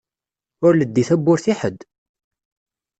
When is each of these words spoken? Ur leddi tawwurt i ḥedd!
Ur 0.65 0.73
leddi 0.75 1.03
tawwurt 1.09 1.45
i 1.51 1.53
ḥedd! 1.59 1.79